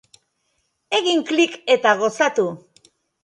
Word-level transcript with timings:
Egin 0.99 1.21
klik 1.31 1.59
eta 1.75 1.93
gozatu! 2.01 2.47